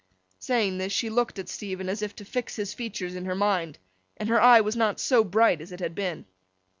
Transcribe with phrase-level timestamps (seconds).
[0.39, 3.77] Saying this, she looked at Stephen as if to fix his features in her mind,
[4.17, 6.25] and her eye was not so bright as it had been.